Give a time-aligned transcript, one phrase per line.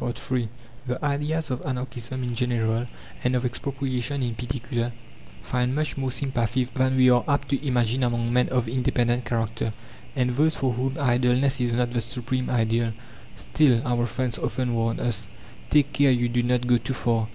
[0.00, 0.48] III
[0.86, 2.86] The ideas of Anarchism in general
[3.24, 4.92] and of Expropriation in particular
[5.42, 9.72] find much more sympathy than we are apt to imagine among men of independent character,
[10.14, 12.92] and those for whom idleness is not the supreme ideal.
[13.34, 15.26] "Still," our friends often warn us,
[15.70, 17.26] "take care you do not go too far!